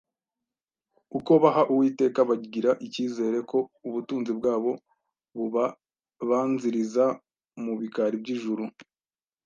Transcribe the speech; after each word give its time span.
Uko 1.17 1.31
baha 1.43 1.63
Uwiteka 1.71 2.19
bagira 2.29 2.71
icyizere 2.85 3.37
ko 3.51 3.57
ubutunzi 3.87 4.31
bwabo 4.39 4.71
bubabanziriza 5.35 7.05
mu 7.63 7.73
bikari 7.81 8.15
by’ijuru 8.23 8.63